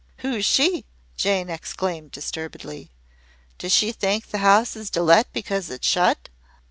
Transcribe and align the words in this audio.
"Who's 0.25 0.45
she?" 0.45 0.85
Jane 1.15 1.51
exclaimed 1.51 2.09
disturbedly. 2.09 2.89
"Does 3.59 3.71
she 3.71 3.91
think 3.91 4.29
the 4.31 4.39
house 4.39 4.75
is 4.75 4.89
to 4.97 5.03
let 5.03 5.31
because 5.31 5.69
it's 5.69 5.87
shut?" 5.87 6.27